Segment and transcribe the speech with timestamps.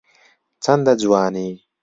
[0.63, 1.47] چەندە جوانی